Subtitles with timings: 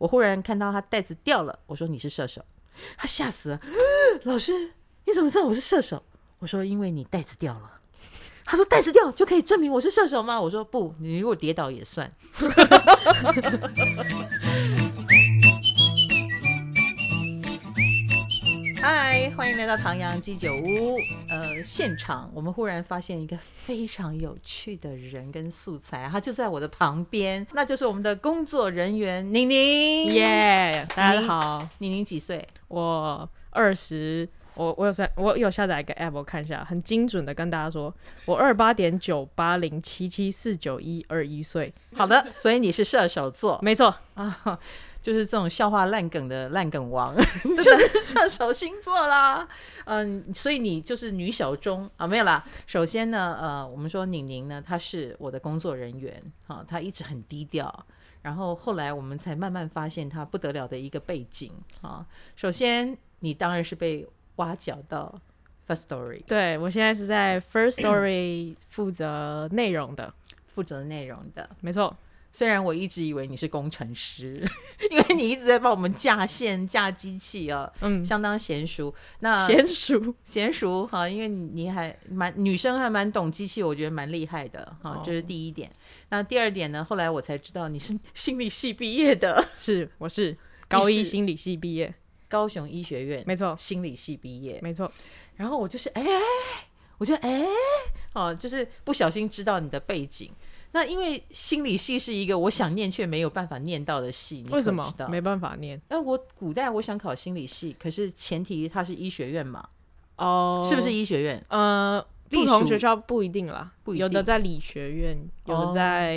[0.00, 2.42] 我忽然看到他袋子掉了，我说你是射手，
[2.96, 3.60] 他吓死了。
[4.22, 4.72] 老师，
[5.04, 6.02] 你怎么知道我是射手？
[6.38, 7.70] 我说因为你袋子掉了。
[8.46, 10.40] 他说袋子掉就可以证明我是射手吗？
[10.40, 12.10] 我说不，你如果跌倒也算。
[18.82, 20.96] 嗨，欢迎来到唐阳鸡酒屋。
[21.28, 30.06] 呃，现场我们忽然发现一个非常有趣的人跟素材，他就在我的旁边，那就是我们的工作人员宁宁。
[30.06, 32.48] 耶，yeah, 大家好，宁宁几岁？
[32.68, 34.26] 我二十，
[34.60, 37.92] 我我有下我有下载一个 app，我看一下，很精准的跟大家说，
[38.26, 41.72] 我二八点九八零七七四九一二一岁。
[41.96, 44.58] 好的，所以你是射手座，没错啊。
[45.00, 49.48] 就是这种笑话烂梗的烂梗王， 就是射手星座啦。
[49.86, 52.44] 嗯，所以你就是女小中啊，没有啦。
[52.66, 57.86] 首先呢，呃，我们说宁宁呢，她是我的工作人员，哈、啊，她一直很低调。
[58.20, 61.50] 然后后来我们才慢慢发现她不得了的一个背景
[61.80, 62.04] 啊。
[62.36, 64.06] 首先，你当然是被
[64.40, 65.20] 挖角到
[65.68, 70.12] First Story，对，我现在是在 First Story 负责内容的，
[70.48, 71.96] 负责内容的，没错。
[72.32, 74.40] 虽然我一直以为你是工程师，
[74.88, 78.94] 因为你一直在帮我们架线、架机器啊，嗯，相当娴熟。
[79.18, 85.02] 那娴熟，娴熟哈，因为你还蛮女生，还蛮懂机器，我觉得蛮厉害的哈。
[85.04, 85.68] 这、就是第一点。
[85.70, 85.74] 哦、
[86.10, 86.84] 那第二点呢？
[86.84, 90.36] 后来我才知道你是心理系毕业的，是，我是
[90.68, 91.92] 高一心理系毕业，
[92.30, 94.90] 高雄医学院，没错，心理系毕业，没错。
[95.34, 96.02] 然后我就是哎，
[96.96, 97.44] 我觉得哎，
[98.14, 100.30] 哦，就是不小心知道你的背景。
[100.72, 105.80] 那因为心理系是一个我想念却没有办法念到的系，为什么没办法念？
[105.88, 109.68] 那我古代我想考心理系，可是前提它是医学院嘛？
[110.16, 111.44] 哦，是不是医学院？
[111.48, 116.16] 呃，不同学校不一定啦，不一定，有的在理学院，有的在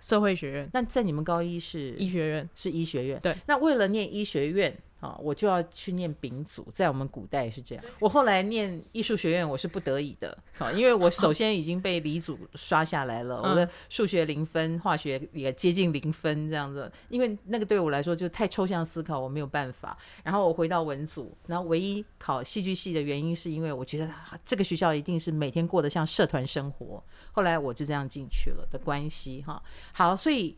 [0.00, 0.70] 社会学院。
[0.72, 3.20] 那在你们高一是医学院，是医学院。
[3.20, 4.74] 对，那为了念医学院。
[5.04, 7.84] 啊，我就要去念丙组，在我们古代是这样。
[8.00, 16.90] 我后来念艺术学院，我是不得已的，好，因为我首先已经被理组刷下来了，我的数学零分，化学也接近零分这样子。
[17.10, 19.94] 因为那个对我来说就太抽象思考，我没有办法。
[20.22, 24.08] 然后我回到文组，然后唯一考戏剧系的原因是因为我觉得
[24.46, 27.04] 这个学校一定是每天过得像社团生活。
[27.32, 29.62] 后来我就这样进去了的关系哈。
[29.92, 30.56] 好，所以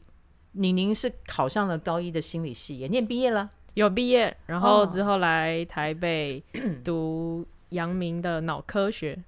[0.52, 3.50] 宁宁是考上了高一的心理系，也念毕业了。
[3.76, 6.42] 有毕业，然后之后来台北
[6.84, 9.18] 读阳明的脑科学。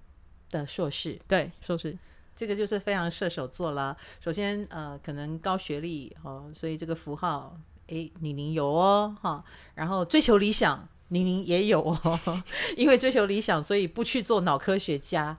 [0.51, 1.95] 的硕士，对，硕士，
[2.35, 3.95] 这个就是非常射手座啦。
[4.19, 7.55] 首先，呃，可能高学历哦，所以这个符号，
[7.89, 9.45] 诶，宁宁有哦，哈，
[9.75, 12.43] 然后追求理想，宁宁也有哦，
[12.79, 15.37] 因为追求理想，所以不去做脑科学家。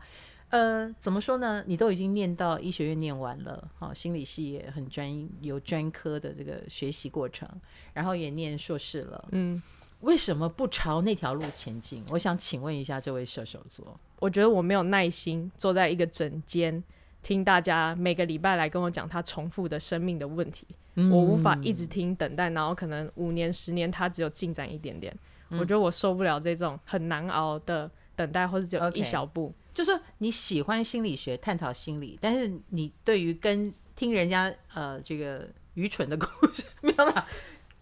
[0.50, 1.64] 呃，怎么说呢？
[1.68, 7.48] 你都已经念到医学院念完了，好、哦，心理系也很专有专科的这个学习过程，
[7.94, 9.62] 然后也念硕士了，嗯，
[10.02, 12.04] 为什么不朝那条路前进？
[12.10, 16.84] 我想请问一下这位射手座，我觉得我没有耐心坐在一个诊间
[17.22, 25.16] 听大家每个礼拜来跟我讲他重复的生命的问题，嗯、我无法一直听等待，然后可能五年十年他只有进展一点点，
[25.50, 29.50] 嗯、我觉得我受不了这种很难熬的等待，或者只有一小步。
[29.50, 29.69] Okay.
[29.80, 37.26] 就是说你喜欢心理学，探讨心理，但是你对于跟听人家呃这个愚蠢的故事 没有啦，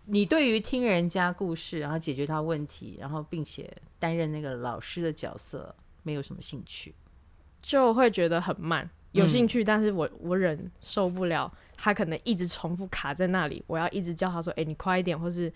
[0.06, 6.94] 你对于听人家故事，然后解决他问题，然后并且担任那个老师的角色，没有什么兴趣，
[7.64, 8.88] 就会觉得很慢。
[9.14, 15.52] 有兴趣，嗯、但是我我忍受不了，他可能一直重复卡在那里，我要一直叫他说：“哎，你快一点，或是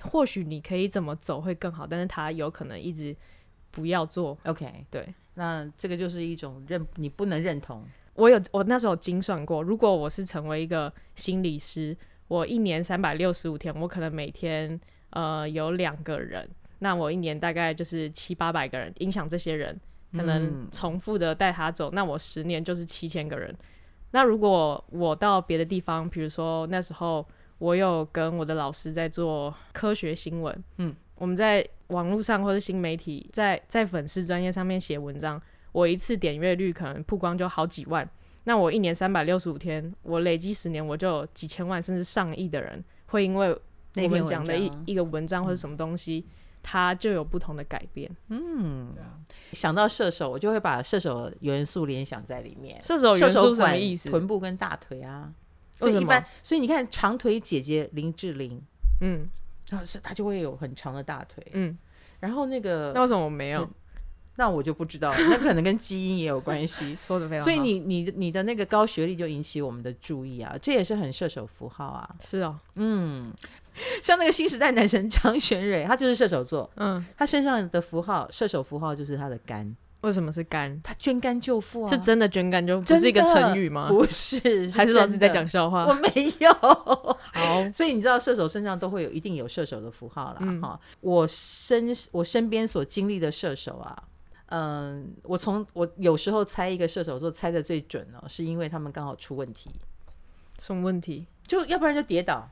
[0.00, 3.14] 或许你可以怎么走会更好。”但是他有可能一直
[3.74, 4.38] 不要做。
[4.44, 5.06] OK，对。
[5.34, 7.84] 那这个就是一种认，你不能认同。
[8.14, 11.96] 我有，我那时候精算过，如果我是成为一个心理师，
[12.28, 14.80] 我一年三百六十五天，我可能每天
[15.10, 16.48] 呃有两个人，
[16.78, 19.76] 那我一年大概就是七八百个人，影响这些人，
[20.12, 23.52] 可能重复的带他走，嗯、那我十年就是七千个人。
[24.12, 27.26] 那如果我到别的地方，比如说那时候
[27.58, 30.94] 我有跟我的老师在做科学新闻，嗯。
[31.16, 35.40] 我们在网络上或者新媒体，在在粉丝专业上面写文章，
[35.72, 38.08] 我一次点阅率可能曝光就好几万。
[38.44, 43.56] 那我一年三百六十五天，我累积十年，我就有几千万甚至上亿的人会因为
[43.96, 46.26] 我们讲的一一个文章或者什么东西，
[46.62, 48.10] 它就有不同的改变。
[48.28, 48.92] 嗯，
[49.52, 52.82] 想到射手，我就会把射手元素联想在里面。
[52.82, 54.10] 射手元素什么意思？
[54.10, 55.32] 臀部跟大腿啊。
[55.78, 58.60] 所以一般，所以你看长腿姐姐林志玲，
[59.00, 59.28] 嗯。
[60.02, 61.76] 他就会有很长的大腿，嗯，
[62.20, 63.68] 然后那个那为什么我没有？
[64.36, 66.92] 那我就不知道，那可能跟基因也有关系。
[66.96, 67.44] 说的非常好。
[67.44, 72.16] 所以你你你的那个高学历就引起我们的注意啊，这也是很射手符号啊。
[72.20, 73.32] 是哦，嗯，
[74.02, 79.76] 像那个新时代男神张玄蕊，他就是射手座，嗯，他身上的符号射手符号就是他的肝。
[80.04, 80.80] 为什么是肝？
[80.82, 81.88] 他捐肝救父啊！
[81.88, 83.88] 是真的捐肝救父，这是一个成语吗？
[83.88, 84.38] 不是，
[84.70, 85.86] 是还是老师在讲笑话？
[85.86, 86.52] 我没有。
[87.32, 90.38] 好，所以你知道射手身上都会有一定有射手的符号啦。
[90.60, 94.02] 哈、嗯，我身我身边所经历的射手啊，
[94.46, 99.70] 嗯，我从我有时候猜一个射手座猜的最准哦，是因为他们刚好出问题。
[100.58, 101.26] 什么问题？
[101.46, 102.48] 就要不然就跌倒。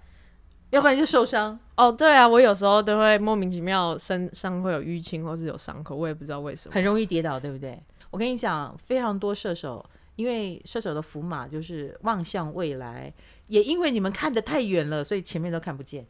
[0.73, 7.79] 要不然就受伤哦，对啊，我有时候都会莫名其妙身上会有淤青或是有伤口，我也不知道为什么，很容易跌倒，对不对？
[8.11, 9.85] 我跟你讲，非常多射手，
[10.17, 13.13] 因为射手的福码就是望向未来，
[13.49, 16.07] 也因为你们看得太远了，所以前面都看不见，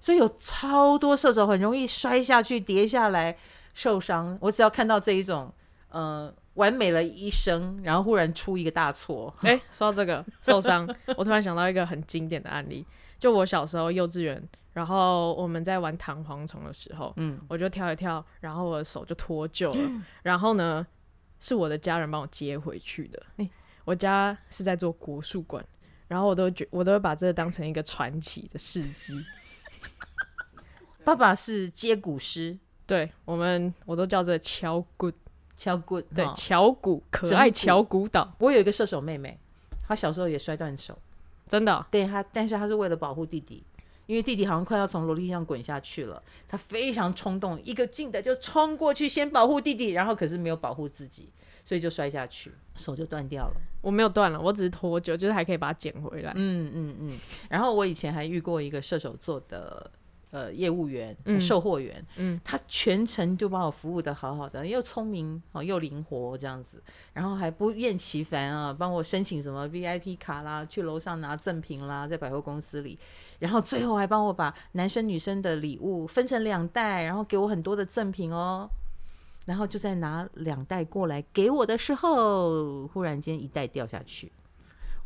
[0.00, 3.36] 所以有超多射手很容易摔下去、跌下来
[3.74, 4.36] 受伤。
[4.40, 5.52] 我只要看到这一种，
[5.90, 12.84] 呃，完美了一生，然后忽然出一个大错，哎、欸，说到这个受伤，我突然想到一个很经典的案例。
[13.24, 20.86] 就我小时候幼稚园，然后我们在玩弹簧床的时候，嗯，我就跳一跳，然后我的手就脱臼了，嗯，然后呢，
[21.40, 23.22] 是我的家人帮我接回去的。
[23.38, 23.50] 欸，
[23.86, 25.64] 我家是在做国术馆，
[26.06, 29.18] 然后我都觉我都会把这个当成一个传奇的事迹。
[31.02, 35.10] 爸爸是接骨师，对我们我都叫这敲骨，
[35.56, 38.34] 敲骨，对，敲骨，可爱敲骨岛。
[38.38, 39.40] 我有一个射手妹妹，
[39.88, 40.98] 她小时候也摔断手。
[41.54, 43.62] 真的、哦，对他，但是他是为了保护弟弟，
[44.06, 51.28] 因为弟弟好像快要从楼梯上滚下去了，他非常冲动，一个劲的就冲过去先保护弟弟，然后可是没有保护自己，
[51.64, 53.54] 所以就摔下去，手就断掉了。
[53.80, 56.32] 我没有断了，我只是脱臼，就是还可以把它捡回来。
[56.34, 57.18] 嗯嗯嗯。
[57.48, 59.88] 然后我以前还遇过一个射手座的。
[60.34, 66.82] 呃，业务员、嗯、售货员，嗯，他全程就把我服务的好好的，又聪明哦，又灵活这样子，
[67.12, 72.98] 然后还不厌其烦啊，帮我申请什么 VIP 卡啦，去楼上拿赠品啦，在百货公司里，
[73.38, 78.68] 然后最后还帮我把男生女生的礼物分成两袋，然后给我很多的赠品哦，
[79.46, 84.32] 然后就在拿两袋过来给我的时候，忽然间一袋掉下去，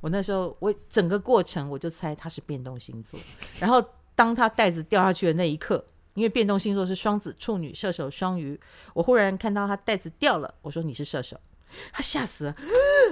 [0.00, 3.20] 我那时候我整个过程我就猜他是变动星座，
[3.60, 3.84] 然后。
[4.18, 5.84] 当他袋子掉下去的那一刻，
[6.14, 8.58] 因为变动星座是双子、处女、射手、双鱼，
[8.92, 10.52] 我忽然看到他袋子掉了。
[10.60, 11.38] 我说你是射手，
[11.92, 12.56] 他吓死了。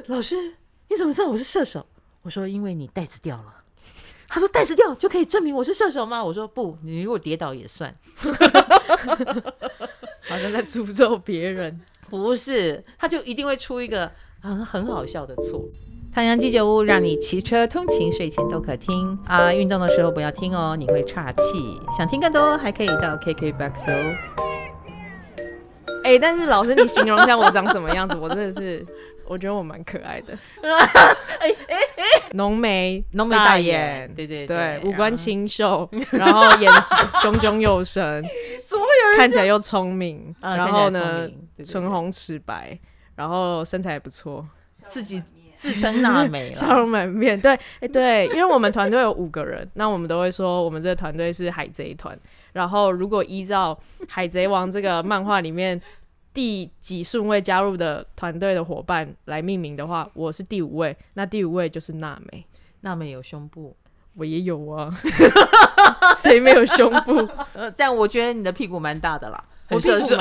[0.06, 0.34] 老师，
[0.88, 1.86] 你怎么知道我是射手？
[2.22, 3.54] 我说因为你袋子掉了。
[4.26, 6.24] 他说袋子掉就可以证明我是射手吗？
[6.24, 7.96] 我说不，你如果跌倒也算。
[10.28, 11.80] 好像在诅咒别人，
[12.10, 14.10] 不是，他就一定会出一个
[14.40, 15.64] 很很好笑的错。
[16.16, 19.52] 唐阳鸡酒屋让你骑车通勤、睡前都可听啊！
[19.52, 21.78] 运动的时候不要听哦，你会岔气。
[21.94, 24.16] 想听更多，还可以到 KKBOX 哦。
[26.04, 28.16] 哎、欸，但是老师，你形容一下我长什么样子？
[28.16, 28.82] 我真的是，
[29.28, 30.32] 我觉得我蛮可爱的。
[30.62, 36.72] 哎哎哎，浓眉浓眉大眼，对对对，五官清秀，然后眼
[37.22, 38.24] 炯炯有神，
[38.66, 40.56] 怎么会有人看起来又聪明，啊？
[40.56, 41.28] 然后呢，
[41.62, 42.80] 唇红齿白，
[43.16, 44.48] 然后身材也不错，
[44.86, 45.22] 自己。
[45.56, 47.40] 自称娜美了， 笑容满面。
[47.40, 52.18] 对，哎、欸，对，因为我们团队有五个人，那我们都会说我们这个团队是海贼团。
[52.52, 55.80] 然后，如果依照《海贼王》这个漫画里面
[56.32, 60.96] 第几顺位加入的团队的伙伴来命名的话，我是第五位。
[61.14, 62.46] 那第五位就是娜美。
[62.80, 63.76] 娜美有胸部，
[64.14, 64.94] 我也有啊。
[66.18, 67.28] 谁没有胸部？
[67.52, 69.44] 呃，但我觉得你的屁股蛮大的啦。
[69.68, 70.16] 很射手，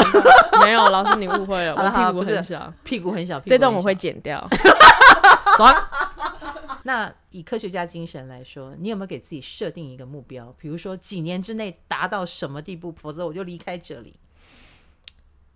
[0.64, 4.44] 没有，老师你误会了，我屁股很小，屁股很小，这段我会剪掉。
[5.58, 5.74] 爽。
[6.84, 10.54] 那以科学家精神来说，你有没有给自己设定一个目标？
[10.60, 14.16] 比如说几年之内达到什么地步，否则我就离开这里。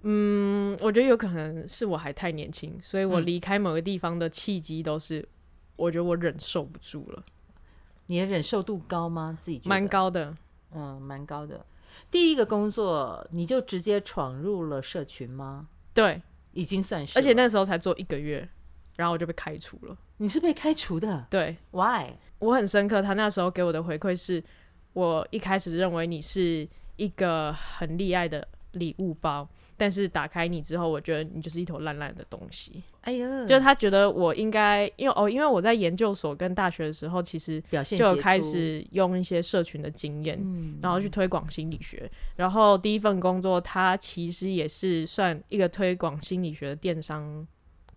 [0.02, 5.28] 嗯，我觉得有可能是我还太年轻，所以我离开某个地方的契机都是，
[5.76, 7.24] 我觉得我忍受不住了。
[8.08, 9.38] 你的忍受度高吗？
[9.40, 10.36] 自己觉得蛮高的，
[10.74, 11.66] 嗯，蛮高的。
[12.10, 15.68] 第一个工作你就直接闯入了社群吗？
[15.94, 16.22] 对，
[16.54, 17.20] 已经算是。
[17.20, 18.50] 而且那时候才做一个月，
[19.00, 19.98] 然后我就被开除了。
[20.18, 21.26] 你是被开除的？
[21.30, 22.08] 对，Why？
[22.40, 24.44] 我很深刻，他那时候给我的回馈是，
[24.92, 29.48] 我一开始认为你是一个很厉害的礼物包。
[29.78, 32.84] 但是打开你之后，我觉得你就是一头烂烂的东西。
[33.00, 37.64] 哎呀，就是他觉得我应该，因为哦，因为我在研究所跟大学的时候，其实
[37.96, 40.38] 就有开始用一些社群的经验，
[40.82, 42.12] 然后去推广心理学。
[42.36, 47.48] 然后第一份工作，它其实也是算一个推广心理学的电商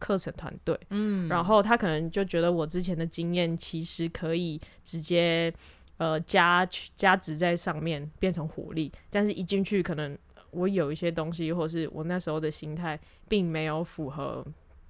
[0.03, 0.79] 课程团队。
[0.91, 5.53] 嗯，然后他可能就觉得我之前的经验其实可以直接
[5.99, 8.91] 呃加加值在上面，变成火力。
[9.11, 10.19] 但是一进去可能。
[10.53, 14.45] 我有一些东西，或是我那时候的心态，并没有符合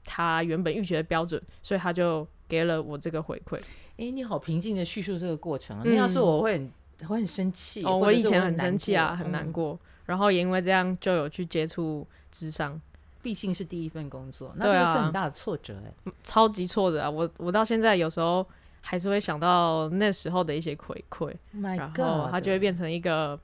[0.04, 3.56] 他原本预期的标准，所以他就给了我这个回馈。
[3.58, 5.82] 哎、欸，你好平静的叙述这个过程啊！
[5.84, 7.96] 那、嗯、要是我会很我很生气哦。
[7.96, 12.80] 我以前很生气啊，嗯、很难过，然后也因为这样就有去接触智商。
[13.22, 17.08] 毕竟是第一份工作，那这个是很大的挫折哎、欸啊，超级挫折啊！
[17.08, 18.44] 我我到现在有时候
[18.80, 23.38] 还是会想到那时候的一些回馈，My God, 然后它就会变成一个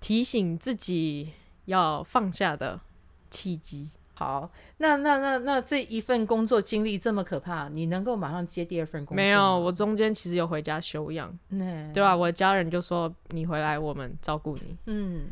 [0.00, 1.32] 提醒自己
[1.66, 2.80] 要放下的
[3.30, 3.90] 契机。
[4.14, 9.16] 好，那那那那这一份工作经历这么可怕，你能够马上接第二份工作？
[9.16, 12.16] 没有，我中间其实有回家休养，嗯、对吧、啊？
[12.16, 14.76] 我的家人就说你回来，我们照顾你。
[14.86, 15.26] 嗯。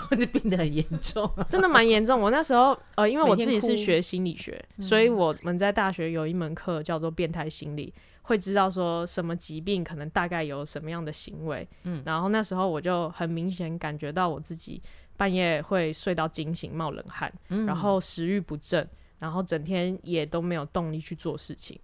[0.10, 2.20] 这病得很严重， 真的蛮严重。
[2.20, 11.66] 我那时候呃，因为我自己是学心理学，所以我们在大学有一门课叫做变态心理，会知道说什么疾病可能大概有什么样的行为。
[11.84, 14.82] 嗯，然后那时候我就很明显感觉到我自己
[15.16, 17.32] 半夜会睡到惊醒、冒冷汗，
[17.66, 18.86] 然后食欲不振，
[19.18, 21.78] 然后整天也都没有动力去做事情，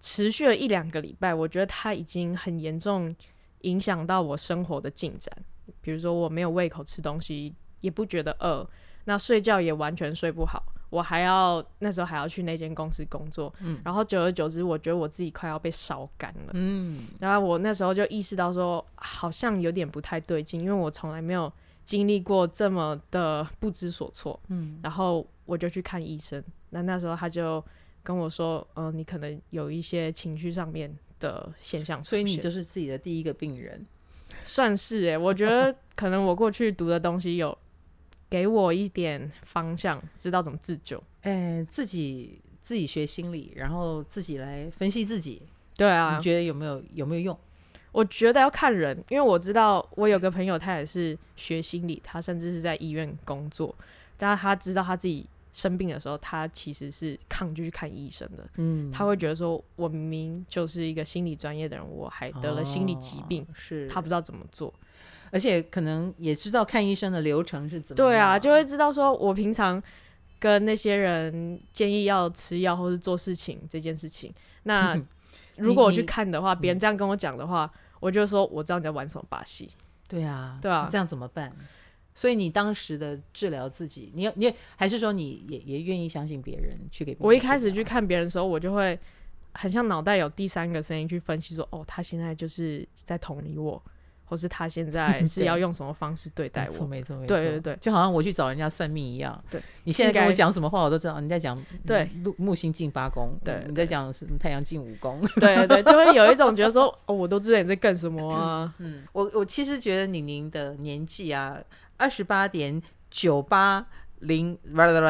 [0.00, 1.32] 持续了一两个礼拜。
[1.32, 3.10] 我觉得它已经很严重
[3.62, 5.34] 影响到我生活的进展。
[5.86, 8.68] 比如说我没有胃口吃东西，也不觉得饿，
[9.04, 10.60] 那睡觉也完全睡不好。
[10.90, 21.52] 我还要那时候还要去那间公司工作，嗯，然后久而久之，我觉得我自己快要被烧干了，嗯，然后我那时候就意识到说，好像有点不太对劲，因为我从来没有
[21.84, 27.64] 经历过这么的不知所措，嗯，然后我就去看医生，那那时候他就
[28.02, 33.86] 跟我说，嗯、呃，你可能有一些情绪上面的现象，所以你就是自己的第一个病人。
[34.44, 37.56] 算是诶、欸，我觉得可能我过去读的东西有
[38.28, 41.02] 给我一点方向，知道怎么自救。
[41.22, 45.42] 哎、欸，自己自己学心理，然后自己来分析自己。
[45.76, 47.38] 对啊，你觉得有没有有没有用？
[47.92, 53.74] 我觉得要看人，因为我知道我有个朋友，他也是学心理，他甚至是在医院工作，
[54.16, 55.26] 但他知道他自己。
[55.56, 58.46] 生病的时候，他其实是抗拒去看医生的。
[58.56, 64.70] 嗯，他会觉得说，我明明就是一个心理专业的人，我还得了心理疾病，哦、是他不知道怎么做，
[65.30, 67.96] 而且可能也知道看医生的流程是怎么。
[67.96, 69.82] 对啊，就会知道说我平常
[70.38, 74.30] 跟那些人建议要吃药或是做事情这件事情。
[74.64, 74.94] 那
[75.56, 79.70] 如果我去看的话，别人这样跟我讲的话，我就说我知道你在玩什么把戏。
[80.06, 81.50] 对啊，对啊，这样怎么办？
[82.16, 87.26] 所以你当时的治疗自己，你你还是说你也也愿意相信别人去给别人？
[87.26, 88.98] 我一开始去看别人的时候，我就会
[89.52, 93.80] 很像脑袋有第三个声音去分析说，哦，他现在就是在同理我，
[94.26, 96.84] 或是他现在 是要用什么方式对待我？
[96.86, 99.42] 没错没错，对对对，就好像我去找人家算命一样。
[99.50, 101.56] 对，你现在跟我讲什么话，我都知道你在讲
[101.86, 108.74] 对木木星进八宫，对，你在讲什么太阳进五宫，对对对，就会有一种觉得说， 哦，我都知道你在干什么啊。
[108.78, 111.58] 嗯，我我其实觉得宁宁的年纪啊。
[111.98, 113.86] 二十八点九八
[114.20, 114.58] 零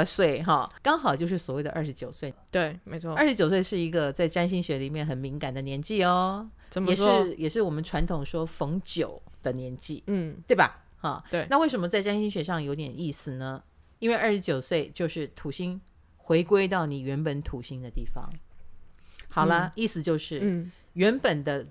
[0.05, 2.33] 岁哈，刚好就是所谓的二十九岁。
[2.51, 7.07] 对，没错，二十九岁是一个在占星学里面很敏感的年纪哦，怎么说？
[7.07, 10.85] 也是也是我们传统说逢九的年纪，嗯，对吧？
[10.99, 11.47] 哈，对。
[11.49, 13.63] 那为什么在占星学上有点意思呢？
[13.99, 15.81] 因为二十九岁就是土星
[16.17, 18.29] 回归到你原本土星的地方。
[19.29, 21.67] 好了，嗯、意思就是，嗯，原本的。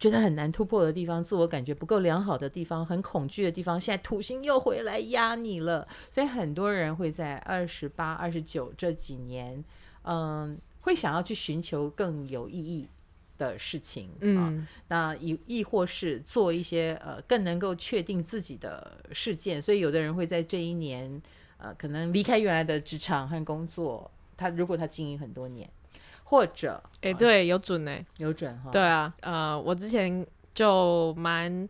[0.00, 9.62] 觉得很难突破的地方，自我感觉不够良好的地方，很恐惧的地方，现在土星又回来压你了，所以很多人会在二十八、二十九这几年，
[10.04, 12.88] 嗯，会想要去寻求更有意义
[13.36, 21.20] 的事情，嗯，啊、那亦亦或是做一些呃更能够确定自己的事件，所以有的人会在这一年，
[21.58, 25.68] 呃，可能离开原来的职场和工作，他如果他经营很多年。
[26.30, 28.70] 或者，哎、欸，对，有准哎，有准哈。
[28.70, 31.68] 对啊，呃，我之前就蛮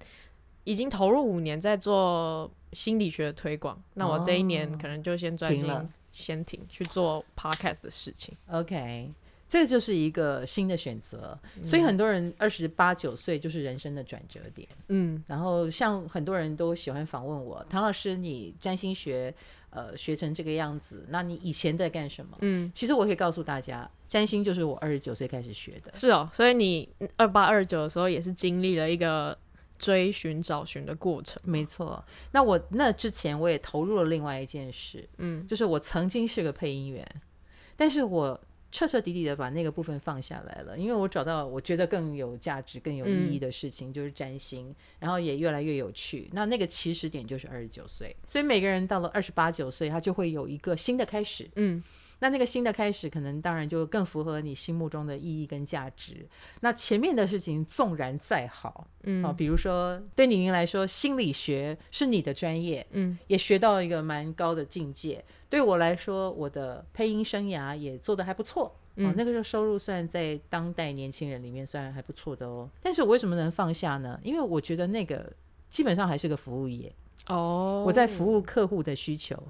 [0.64, 8.36] 已经投入五年在做心理学的推广，那我这一年可能就先专心先停去做 podcast 的事情。
[8.50, 9.10] OK，
[9.50, 14.66] 这个就是一个新的选择，嗯、所以很多人二十八九岁就是人生的转折点。
[14.88, 19.34] 嗯，然后像很多人都喜欢访问我，唐老师，你占星学。
[19.72, 22.36] 呃，学成这个样子，那你以前在干什么？
[22.40, 25.94] 嗯，其实我可以告诉大家，占星就是我二十九岁开始学的。
[25.94, 29.38] 是哦，所以你二八二九的时候也是经历了一个
[29.78, 31.40] 追寻找寻的过程。
[31.44, 37.08] 没错，那我那之前我也投入了另外一件事，嗯，就是我曾经是个配音员，
[37.76, 38.40] 但是我。
[38.72, 46.28] 彻彻底底的把那个部分放下来了，因为我找到我觉得更有价值、更有意义的事情，就是占星，嗯、然后也越来越有趣。
[46.32, 51.48] 那那个起始点就是二十九岁，所以每个人到了二十八九岁，他就会有一个新的开始。
[51.56, 51.82] 嗯。
[52.20, 56.26] 那那个新的开始，可能当然就更符合你心目中的意义跟价值。
[56.60, 65.24] 那前面的事情纵然再好，嗯，啊，比如说对李宁来说，心理学是你的专业，嗯，也学到一个蛮高的境界。
[65.48, 72.68] 对我来说，我的配音生涯也做得还不错，嗯，啊，那个时候收入算在当代年轻人里面算还不错的哦。
[72.82, 74.20] 但是我为什么能放下呢？
[74.22, 75.32] 因为我觉得那个
[75.70, 76.92] 基本上还是个服务业
[77.28, 77.82] 哦。
[77.86, 79.42] 我在服务客户的需求，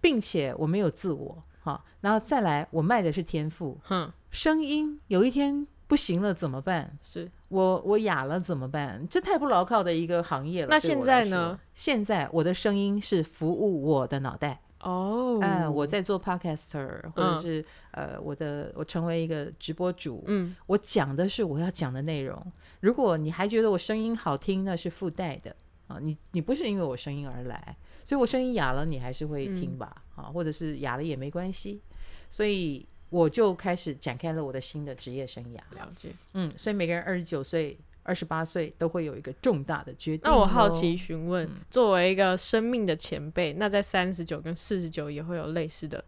[0.00, 1.82] 并且我没有自我哈。
[2.00, 6.98] 然后再来，我卖的是天赋，哼，声音有一天不行了怎么办？
[7.02, 9.06] 是我我哑了怎么办？
[9.08, 10.68] 这太不牢靠的一个行业了。
[10.68, 11.58] 那现在呢？
[11.74, 14.60] 现在我的声音是服务我的脑袋。
[14.80, 17.60] 哦，呃，我在做 podcaster，或者是、
[17.92, 22.44] 嗯、呃，我的我成为一个直播主，嗯，我讲的是我要讲的内容。
[22.80, 25.54] 如果你还觉得我声音好听，那是附带的
[25.86, 31.80] 啊，你你不是因为我声音而来，所以我声音哑了，你还是会听吧，嗯、啊，或者是哑了也没关系。
[32.30, 35.58] 所以我就开始展开了我的新的职业生涯。
[35.76, 37.78] 了解，嗯，所以每个人二十九岁。
[38.04, 40.22] 二十八岁都会有一个重大的决定。
[40.24, 46.04] 那我好奇询问，嗯，作为一个生命的前辈，那在三十九跟四十九也会有类似的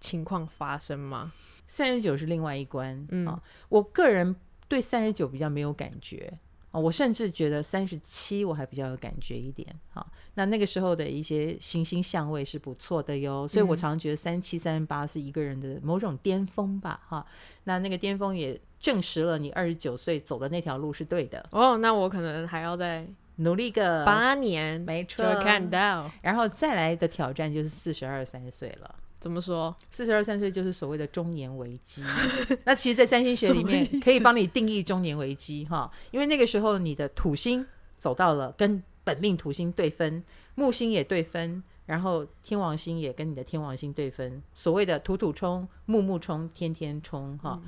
[0.00, 1.32] 情况发生吗？
[1.66, 4.36] 三十九是另外一关，嗯，啊，我个人
[4.68, 6.30] 对三十九比较没有感觉。
[6.72, 9.66] 哦，我甚至觉得三十七我还比较有感觉一点。
[9.92, 17.00] 好，那那个时候的一些行星相位是不错的哟，所以我常常觉得三七三十八是一个人的某种巅峰吧。
[17.08, 17.26] 哈，
[17.64, 21.44] 那那个巅峰也证实了你二十九岁走的那条路是对的。
[21.50, 23.04] 哦，那我可能还要再
[23.36, 26.08] 努力个八年，没错，看到。
[26.22, 28.94] 然后再来的挑战就是四十二三岁了。
[29.20, 29.76] 怎么说？
[29.90, 32.02] 四十二三岁就是所谓的中年危机。
[32.64, 37.64] 那其实，在占星学里面， 可以帮你定义中年危机哈，因为那个时候你的土星
[37.98, 40.24] 走到了跟本命土星对分，
[40.54, 47.60] 木星也对分，然后天王星也跟你的天王星对分，所谓的土土冲、木木冲、天天冲哈。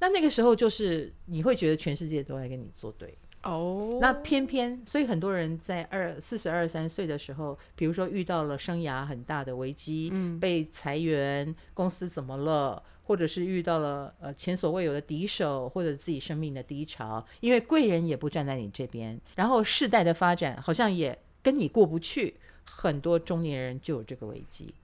[0.00, 3.16] 那那个时候就是你会觉得全世界都在跟你作对。
[3.44, 22.34] 哦、oh.，那偏偏，所以很多人在二四十二三岁的时候，比如说遇到了生涯很大的危机，嗯，被裁员，公司怎么了，或者是遇到了呃前所未有的敌手，或者自己生命的低潮，因为贵人也不站在你这边，然后世代的发展好像也跟你过不去，
[22.64, 24.74] 很多中年人就有这个危机。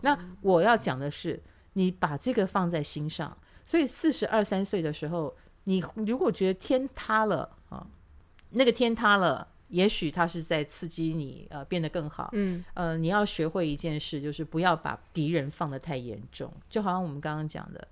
[0.00, 1.38] 那我要讲的是，
[1.74, 3.36] 你把这个放在心上，
[3.66, 7.86] 所以四十二三岁的时候，你如果觉得天塌了啊。
[8.50, 12.30] 那个天塌了，也许他是在刺激你，呃，变得更好。
[12.32, 16.52] 嗯，呃，你要学会一件事，就是不要把敌人放得太严重。
[16.70, 17.88] 就好像我们刚刚讲的，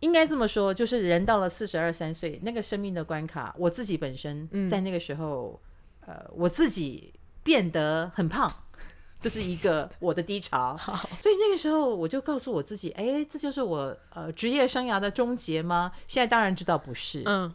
[0.00, 5.60] 应该这么说，就是人到了四十二三岁，那个生命的关卡，我自己本身在那个时候，
[6.06, 8.50] 嗯、呃，我自己变得很胖，
[9.20, 10.78] 这是一个我的低潮。
[11.20, 15.90] 所以那个时候我就告诉我自己，哎，这就是我呃职业生涯的终结吗？
[16.06, 17.24] 现在当然知道不是。
[17.26, 17.52] 嗯。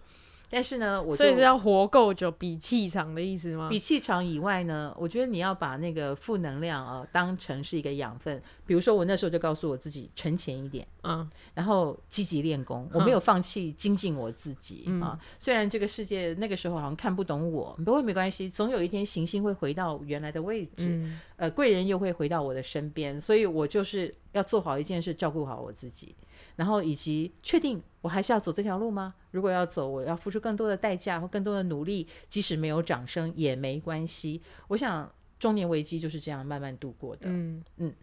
[0.53, 3.69] 但是呢，我所以是要活够久，比气场的意思吗？
[3.69, 8.39] 比气场以外呢，我觉得你要把那个负能量啊当成是一个养分。
[8.63, 15.19] 比如说，我那时候就告诉我自己存钱一点，嗯，然后积极练功，我没有放弃精进我自己、嗯、啊。
[15.39, 26.13] 虽然这个世界那个时候好像看不懂我，不过没关系，总有一天行星会回到原来的位置，嗯、呃，贵人又会回到我的身边，所以我就是要做好一件事，照顾好我自己。
[26.55, 29.13] 然后以及确定我还是要走这条路吗？
[29.31, 34.41] 如果要走，我要付出更多的代价或更多的努力，即使没有掌声也没关系。
[34.67, 37.21] 我想中年危机就是这样慢慢度过的。
[37.23, 37.93] 嗯嗯，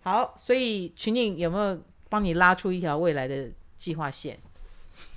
[0.00, 4.38] 好，所以群宁有没有帮你拉出一条未来的计划线？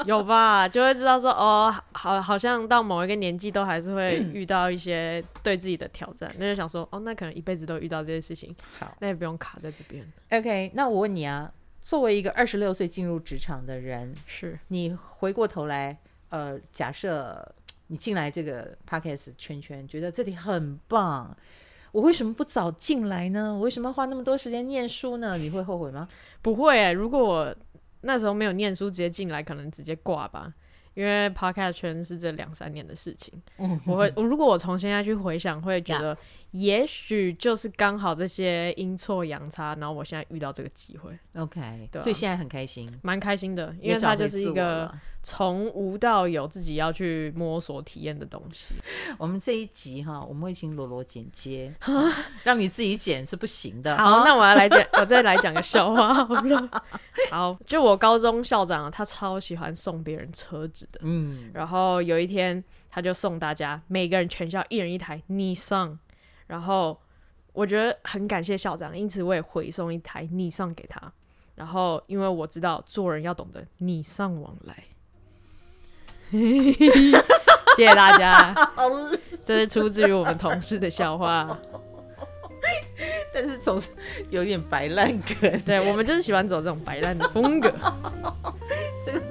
[0.07, 10.07] 有吧，就会知道说哦，好，好像到某一个年纪都还是会遇到一些对自己的挑战，那就想说哦，那可能一辈子都遇到这些事情，好，那也不用卡在这边。
[10.31, 15.99] OK，那我问你啊，作为一个二十六岁进入职场的人，是你回过头来，
[16.31, 17.47] 呃，假设
[17.89, 21.37] 你进来这个 Podcast 圈圈，觉得这里很棒，
[21.93, 23.53] 我为什么不早进来呢？
[23.55, 25.37] 我为什么要花那么多时间念书呢？
[25.37, 26.09] 你会后悔吗？
[26.41, 27.55] 不会欸，如果我。
[28.03, 30.55] 那时候没有念书，直接进来可能直接挂吧，
[31.01, 33.33] 因为 Podcast 圈是这两三年的事情。
[33.87, 36.15] 我会，如果我从现在去回想，会觉得
[36.51, 41.19] 也许就是刚好这些阴错阳差，然后我现在遇到这个机会。
[41.37, 44.93] OK，对，所以现在很开心，蛮开心的，因为它就是一个。
[45.23, 48.73] 从无到有，自己要去摸索体验的东西。
[49.19, 51.71] 我们这一集哈，我们会请罗罗剪接，
[52.43, 53.95] 让你自己剪是不行的。
[53.99, 56.71] 好，那我要来讲，我再来讲个笑话好了。
[57.31, 61.01] 好，就我高中校长，他超喜欢送别人车子的。
[61.03, 65.99] 嗯，然后有一天，他就送大家每个人全校一人一台 Nissan，
[66.47, 67.01] 然后
[67.53, 71.13] 我觉得很感谢校长，因此我也回送一台 Nissan 给他。
[71.55, 74.85] 然后因为我知道做人要懂得礼尚往来。
[77.77, 78.55] 谢谢大家，
[79.45, 81.59] 这是出自于我们同事的笑话，
[83.35, 83.89] 但是总是
[84.31, 85.61] 有点白烂梗。
[85.63, 87.69] 对，我们就是喜欢走这种白烂的风格。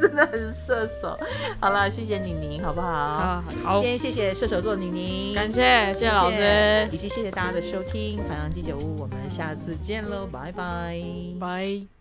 [0.10, 1.18] 这个真的很射手。
[1.60, 2.88] 好了，谢谢宁宁，好不好？
[2.88, 3.80] 啊，好。
[3.80, 5.62] 今天谢谢射手座宁宁，感谢
[5.94, 11.00] 谢谢老师，以及谢谢大家的收听《唐阳第九屋》，我们下次见喽，拜拜，
[11.40, 11.99] 拜。